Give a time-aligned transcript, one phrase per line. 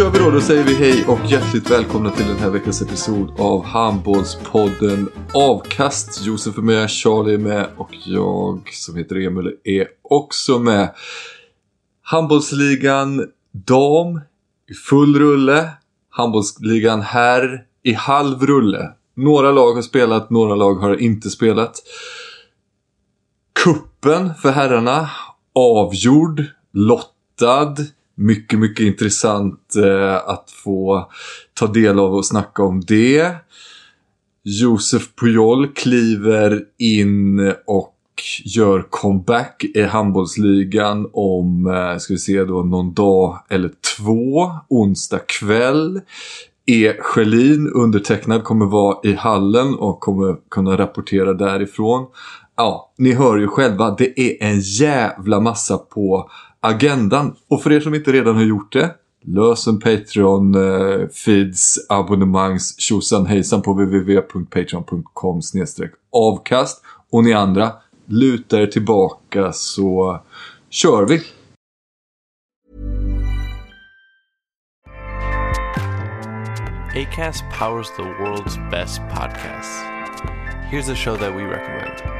[0.00, 3.40] kör vi då, då säger vi hej och hjärtligt välkomna till den här veckans episod
[3.40, 6.26] av Handbollspodden Avkast.
[6.26, 10.94] Josef är med, Charlie är med och jag som heter Emil är också med.
[12.02, 14.20] Handbollsligan dam
[14.70, 15.70] i full rulle.
[16.10, 18.92] Handbollsligan herr i halv rulle.
[19.16, 21.76] Några lag har spelat, några lag har inte spelat.
[23.64, 25.10] Kuppen för herrarna
[25.54, 27.76] avgjord, lottad.
[28.20, 31.10] Mycket, mycket intressant eh, att få
[31.54, 33.34] ta del av och snacka om det.
[34.44, 37.96] Josef Pujol kliver in och
[38.44, 44.52] gör comeback i handbollsligan om, eh, ska vi se då, någon dag eller två.
[44.68, 46.00] Onsdag kväll.
[46.66, 46.92] E.
[47.00, 52.06] Schelin, undertecknad, kommer vara i hallen och kommer kunna rapportera därifrån.
[52.56, 57.36] Ja, ni hör ju själva, det är en jävla massa på agendan.
[57.48, 58.94] Och för er som inte redan har gjort det,
[59.24, 65.40] lös en Patreon eh, feeds abonnemangs tjosan hejsan på www.patreon.com
[66.12, 66.82] avkast.
[67.12, 67.72] Och ni andra,
[68.06, 70.20] luta er tillbaka så
[70.70, 71.22] kör vi!
[76.94, 79.84] ACAST powers the world's best podcasts.
[80.70, 82.19] Here's a show that we recommend.